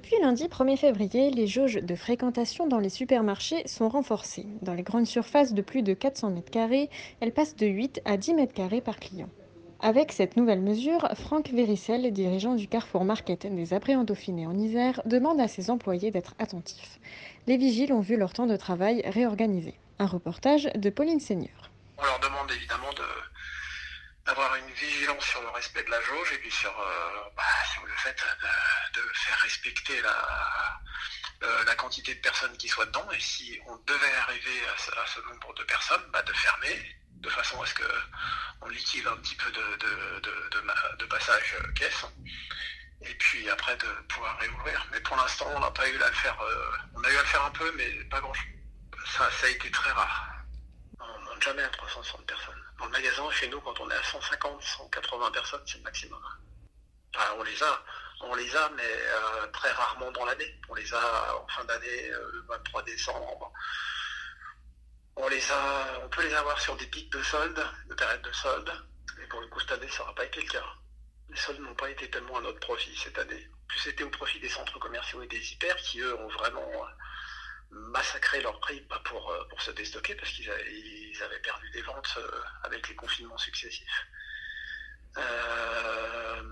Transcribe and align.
Depuis 0.00 0.18
lundi 0.22 0.44
1er 0.44 0.78
février, 0.78 1.30
les 1.30 1.46
jauges 1.46 1.74
de 1.74 1.94
fréquentation 1.94 2.66
dans 2.66 2.78
les 2.78 2.88
supermarchés 2.88 3.68
sont 3.68 3.90
renforcées. 3.90 4.46
Dans 4.62 4.72
les 4.72 4.82
grandes 4.82 5.06
surfaces 5.06 5.52
de 5.52 5.60
plus 5.60 5.82
de 5.82 5.92
400 5.92 6.30
mètres 6.30 6.50
carrés, 6.50 6.88
elles 7.20 7.34
passent 7.34 7.54
de 7.54 7.66
8 7.66 8.00
à 8.06 8.16
10 8.16 8.32
mètres 8.32 8.54
carrés 8.54 8.80
par 8.80 8.98
client. 8.98 9.28
Avec 9.78 10.12
cette 10.12 10.38
nouvelle 10.38 10.62
mesure, 10.62 11.06
Franck 11.16 11.50
Véricel, 11.50 12.10
dirigeant 12.14 12.54
du 12.54 12.66
Carrefour 12.66 13.04
Market 13.04 13.46
des 13.54 13.74
Apréants 13.74 14.04
Dauphiné 14.04 14.46
en 14.46 14.56
Isère, 14.56 15.02
demande 15.04 15.38
à 15.38 15.48
ses 15.48 15.68
employés 15.68 16.10
d'être 16.10 16.34
attentifs. 16.38 16.98
Les 17.46 17.58
vigiles 17.58 17.92
ont 17.92 18.00
vu 18.00 18.16
leur 18.16 18.32
temps 18.32 18.46
de 18.46 18.56
travail 18.56 19.02
réorganisé. 19.04 19.74
Un 19.98 20.06
reportage 20.06 20.70
de 20.76 20.88
Pauline 20.88 21.20
Seigneur. 21.20 21.70
On 21.98 22.06
leur 22.06 22.20
demande 22.20 22.50
évidemment 22.56 22.90
de 22.96 23.04
d'avoir 24.26 24.54
une 24.56 24.70
vigilance 24.72 25.24
sur 25.24 25.40
le 25.42 25.48
respect 25.48 25.82
de 25.82 25.90
la 25.90 26.00
jauge 26.02 26.32
et 26.32 26.38
puis 26.38 26.50
sur, 26.50 26.78
euh, 26.78 27.30
bah, 27.36 27.42
le 27.84 27.96
fait 27.96 28.16
de, 28.94 29.00
faire 29.14 29.38
respecter 29.38 30.00
la, 30.02 30.80
euh, 31.42 31.64
la 31.64 31.74
quantité 31.74 32.14
de 32.14 32.20
personnes 32.20 32.56
qui 32.56 32.68
soient 32.68 32.86
dedans 32.86 33.10
et 33.12 33.20
si 33.20 33.58
on 33.66 33.76
devait 33.86 34.14
arriver 34.14 34.60
à 34.68 35.06
ce, 35.06 35.20
nombre 35.20 35.54
de 35.54 35.64
personnes, 35.64 36.02
bah, 36.12 36.22
de 36.22 36.32
fermer 36.32 36.96
de 37.14 37.28
façon 37.28 37.60
à 37.60 37.66
ce 37.66 37.74
que 37.74 37.92
on 38.62 38.68
liquide 38.68 39.06
un 39.06 39.16
petit 39.16 39.34
peu 39.34 39.50
de, 39.50 39.76
de, 39.76 40.96
de, 40.98 41.04
passage 41.06 41.56
euh, 41.58 41.72
caisse 41.72 42.04
et 43.02 43.14
puis 43.14 43.48
après 43.50 43.76
de 43.76 43.88
pouvoir 44.08 44.38
réouvrir. 44.38 44.86
Mais 44.92 45.00
pour 45.00 45.16
l'instant, 45.16 45.46
on 45.54 45.60
n'a 45.60 45.70
pas 45.70 45.88
eu 45.88 46.02
à 46.02 46.08
le 46.08 46.14
faire. 46.14 46.38
on 46.94 47.02
a 47.02 47.10
eu 47.10 47.16
à 47.16 47.22
le 47.22 47.26
faire 47.26 47.44
un 47.44 47.50
peu, 47.50 47.72
mais 47.76 47.90
pas 48.04 48.20
grand 48.20 48.34
chose. 48.34 48.44
Ça, 49.06 49.30
ça 49.30 49.46
a 49.46 49.50
été 49.50 49.70
très 49.70 49.90
rare. 49.90 50.29
Jamais 51.40 51.62
à 51.62 51.68
360 51.70 52.26
personnes. 52.26 52.62
Dans 52.78 52.84
le 52.84 52.90
magasin, 52.90 53.30
chez 53.30 53.48
nous, 53.48 53.60
quand 53.62 53.78
on 53.80 53.90
est 53.90 53.94
à 53.94 54.02
150, 54.02 54.62
180 54.62 55.30
personnes, 55.30 55.62
c'est 55.66 55.78
le 55.78 55.84
maximum. 55.84 56.22
On 57.36 57.42
les 57.42 57.62
a, 57.62 57.84
on 58.20 58.34
les 58.34 58.54
a, 58.56 58.68
mais 58.76 58.82
euh, 58.84 59.46
très 59.48 59.70
rarement 59.72 60.10
dans 60.12 60.26
l'année. 60.26 60.60
On 60.68 60.74
les 60.74 60.92
a 60.92 61.36
en 61.36 61.48
fin 61.48 61.64
d'année, 61.64 62.10
euh, 62.10 62.30
le 62.32 62.40
23 62.42 62.82
décembre. 62.82 63.52
On 65.16 65.28
les 65.28 65.50
a, 65.50 66.00
on 66.04 66.08
peut 66.10 66.22
les 66.22 66.34
avoir 66.34 66.60
sur 66.60 66.76
des 66.76 66.86
pics 66.86 67.10
de 67.10 67.22
soldes, 67.22 67.66
de 67.88 67.94
périodes 67.94 68.22
de 68.22 68.32
soldes. 68.32 68.72
Et 69.22 69.26
pour 69.26 69.40
le 69.40 69.46
coup, 69.48 69.60
cette 69.60 69.72
année, 69.72 69.88
ça 69.88 70.00
n'aura 70.00 70.14
pas 70.14 70.24
été 70.26 70.42
le 70.42 70.48
cas. 70.48 70.64
Les 71.30 71.36
soldes 71.36 71.60
n'ont 71.60 71.74
pas 71.74 71.88
été 71.88 72.10
tellement 72.10 72.36
à 72.36 72.42
notre 72.42 72.60
profit 72.60 72.94
cette 72.96 73.18
année. 73.18 73.48
Plus 73.66 73.78
c'était 73.78 74.04
au 74.04 74.10
profit 74.10 74.40
des 74.40 74.48
centres 74.48 74.78
commerciaux 74.78 75.22
et 75.22 75.26
des 75.26 75.52
hyper 75.52 75.76
qui, 75.76 76.00
eux, 76.00 76.18
ont 76.18 76.28
vraiment 76.28 76.70
euh, 77.72 77.76
massacré 77.90 78.40
leur 78.40 78.58
prix 78.60 78.80
bah, 78.88 79.00
pour, 79.04 79.30
euh, 79.30 79.44
pour 79.48 79.60
se 79.62 79.70
déstocker 79.72 80.14
parce 80.14 80.30
qu'ils 80.30 80.50
avaient, 80.50 80.72
ils 80.72 81.22
avaient 81.22 81.40
perdu 81.40 81.70
des 81.70 81.82
ventes 81.82 82.14
euh, 82.18 82.40
avec 82.64 82.88
les 82.88 82.94
confinements 82.94 83.38
successifs. 83.38 84.06
Euh, 85.16 86.42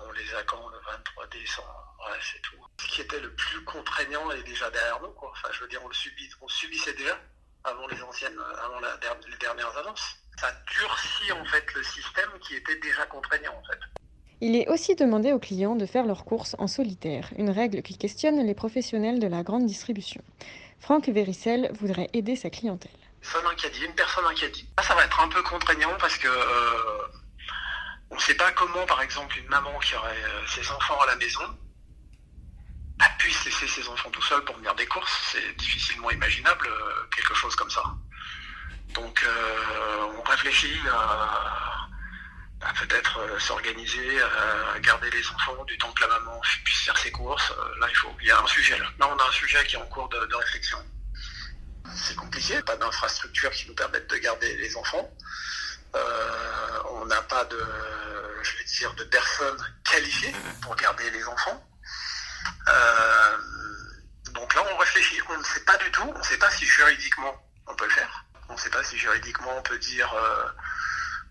on 0.00 0.12
les 0.12 0.34
a 0.34 0.42
quand 0.44 0.68
le 0.68 0.78
23 0.78 1.26
décembre, 1.28 2.08
c'est 2.20 2.40
tout. 2.42 2.56
Ce 2.80 2.86
qui 2.86 3.00
était 3.00 3.20
le 3.20 3.34
plus 3.34 3.64
contraignant 3.64 4.30
est 4.30 4.42
déjà 4.44 4.70
derrière 4.70 5.00
nous, 5.00 5.10
quoi. 5.12 5.30
Enfin, 5.30 5.48
je 5.52 5.60
veux 5.60 5.68
dire, 5.68 5.82
on 5.82 5.88
le 5.88 5.94
subit, 5.94 6.30
on 6.40 6.48
subissait 6.48 6.94
déjà 6.94 7.18
avant 7.64 7.86
les 7.88 8.00
anciennes, 8.02 8.38
avant 8.58 8.80
les 8.80 9.36
dernières 9.38 9.76
annonces. 9.78 10.16
Ça 10.38 10.52
durcit 10.70 11.32
en 11.32 11.44
fait 11.46 11.74
le 11.74 11.82
système 11.82 12.30
qui 12.40 12.54
était 12.56 12.76
déjà 12.76 13.06
contraignant 13.06 13.54
en 13.54 13.64
fait. 13.64 13.80
Il 14.42 14.54
est 14.54 14.68
aussi 14.68 14.94
demandé 14.94 15.32
aux 15.32 15.38
clients 15.38 15.76
de 15.76 15.86
faire 15.86 16.04
leurs 16.04 16.26
courses 16.26 16.56
en 16.58 16.66
solitaire, 16.66 17.30
une 17.38 17.48
règle 17.48 17.80
qui 17.80 17.96
questionne 17.96 18.44
les 18.44 18.54
professionnels 18.54 19.18
de 19.18 19.26
la 19.26 19.42
grande 19.42 19.64
distribution. 19.64 20.22
Franck 20.78 21.08
Véricel 21.08 21.70
voudrait 21.80 22.10
aider 22.12 22.36
sa 22.36 22.50
clientèle. 22.50 22.92
Seul 23.22 23.42
un 23.46 23.86
une 23.86 23.94
personne 23.94 24.24
un 24.26 24.34
caddie. 24.34 24.68
Ça, 24.82 24.94
va 24.94 25.04
être 25.04 25.20
un 25.20 25.28
peu 25.28 25.42
contraignant 25.42 25.96
parce 25.98 26.18
que 26.18 26.28
euh, 26.28 27.08
on 28.10 28.16
ne 28.16 28.20
sait 28.20 28.34
pas 28.34 28.52
comment, 28.52 28.84
par 28.84 29.00
exemple, 29.00 29.38
une 29.38 29.48
maman 29.48 29.78
qui 29.78 29.94
aurait 29.94 30.22
euh, 30.22 30.46
ses 30.46 30.70
enfants 30.70 30.98
à 31.00 31.06
la 31.06 31.16
maison 31.16 31.58
bah, 32.98 33.06
puisse 33.18 33.42
laisser 33.46 33.66
ses 33.66 33.88
enfants 33.88 34.10
tout 34.10 34.22
seuls 34.22 34.44
pour 34.44 34.56
venir 34.56 34.74
des 34.74 34.86
courses. 34.86 35.32
C'est 35.32 35.56
difficilement 35.56 36.10
imaginable 36.10 36.66
euh, 36.68 37.08
quelque 37.16 37.34
chose 37.34 37.56
comme 37.56 37.70
ça. 37.70 37.82
Donc, 38.94 39.26
on 40.16 40.22
réfléchit 40.22 40.78
à 40.90 41.75
peut-être 42.78 43.18
euh, 43.20 43.38
s'organiser, 43.38 44.20
à 44.22 44.78
garder 44.80 45.10
les 45.10 45.26
enfants 45.30 45.64
du 45.64 45.76
temps 45.78 45.92
que 45.92 46.02
la 46.02 46.08
maman 46.08 46.40
puisse 46.64 46.80
faire 46.84 46.96
ses 46.98 47.10
courses. 47.10 47.50
Euh, 47.52 47.78
Là, 47.80 47.86
il 47.90 47.96
faut. 47.96 48.14
Il 48.20 48.26
y 48.26 48.30
a 48.30 48.38
un 48.40 48.46
sujet. 48.46 48.78
Là, 48.78 48.86
Là, 48.98 49.08
on 49.08 49.18
a 49.18 49.24
un 49.28 49.32
sujet 49.32 49.64
qui 49.66 49.76
est 49.76 49.78
en 49.78 49.86
cours 49.86 50.08
de- 50.08 50.34
réflexion 50.34 50.78
c'est 51.94 52.16
compliqué, 52.16 52.60
pas 52.62 52.76
d'infrastructure 52.76 53.50
qui 53.52 53.68
nous 53.68 53.74
permettent 53.74 54.10
de 54.10 54.16
garder 54.16 54.54
les 54.58 54.76
enfants. 54.76 55.08
Euh, 55.94 56.78
on 56.90 57.06
n'a 57.06 57.22
pas 57.22 57.44
de, 57.46 57.58
je 58.42 58.56
vais 58.58 58.64
dire, 58.64 58.92
de 58.94 59.04
personnes 59.04 59.74
qualifiées 59.84 60.34
pour 60.62 60.74
garder 60.76 61.08
les 61.10 61.24
enfants. 61.26 61.64
Euh, 62.68 63.36
donc 64.32 64.52
là, 64.54 64.62
on 64.70 64.76
réfléchit. 64.76 65.20
On 65.30 65.38
ne 65.38 65.44
sait 65.44 65.64
pas 65.64 65.76
du 65.78 65.90
tout. 65.92 66.12
On 66.14 66.18
ne 66.18 66.24
sait 66.24 66.36
pas 66.38 66.50
si 66.50 66.66
juridiquement 66.66 67.34
on 67.66 67.74
peut 67.76 67.86
le 67.86 67.92
faire. 67.92 68.24
On 68.48 68.54
ne 68.54 68.58
sait 68.58 68.70
pas 68.70 68.82
si 68.84 68.98
juridiquement 68.98 69.56
on 69.56 69.62
peut 69.62 69.78
dire, 69.78 70.12
euh, 70.12 70.44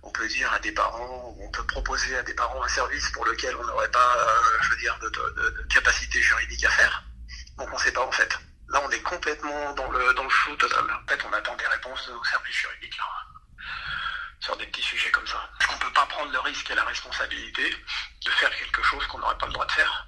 on 0.05 0.11
peut 0.11 0.27
dire 0.27 0.51
à 0.53 0.59
des 0.59 0.71
parents, 0.71 1.35
on 1.39 1.51
peut 1.51 1.65
proposer 1.65 2.15
à 2.15 2.21
des 2.21 2.35
parents 2.35 2.63
un 2.63 2.67
service 2.67 3.09
pour 3.09 3.25
lequel 3.25 3.55
on 3.55 3.65
n'aurait 3.65 3.89
pas, 3.89 4.15
euh, 4.17 4.61
je 4.61 4.69
veux 4.69 5.09
de, 5.09 5.67
capacité 5.73 6.21
juridique 6.21 6.63
à 6.63 6.69
faire. 6.69 7.03
Donc 7.57 7.67
on 7.71 7.75
ne 7.75 7.81
sait 7.81 7.91
pas 7.91 8.05
en 8.05 8.11
fait. 8.11 8.37
Là, 8.69 8.81
on 8.85 8.89
est 8.91 9.01
complètement 9.01 9.73
dans 9.73 9.89
le, 9.91 10.13
dans 10.13 10.23
le 10.23 10.57
total. 10.57 10.83
En 10.83 11.07
fait, 11.07 11.19
on 11.27 11.33
attend 11.33 11.55
des 11.55 11.67
réponses 11.67 12.07
aux 12.09 12.23
services 12.23 12.55
juridiques, 12.55 12.99
sur 14.39 14.55
des 14.57 14.65
petits 14.67 14.81
sujets 14.81 15.11
comme 15.11 15.27
ça. 15.27 15.49
On 15.69 15.73
ne 15.73 15.79
peut 15.79 15.93
pas 15.93 16.05
prendre 16.05 16.31
le 16.31 16.39
risque 16.39 16.69
et 16.69 16.75
la 16.75 16.83
responsabilité 16.83 17.69
de 18.25 18.29
faire 18.29 18.55
quelque 18.57 18.83
chose 18.83 19.05
qu'on 19.07 19.19
n'aurait 19.19 19.37
pas 19.37 19.47
le 19.47 19.53
droit 19.53 19.65
de 19.65 19.71
faire. 19.71 20.07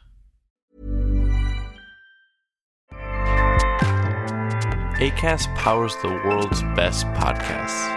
ACAST 5.00 5.48
powers 5.56 5.96
the 6.02 6.10
world's 6.26 6.64
best 6.76 7.06
podcasts. 7.14 7.97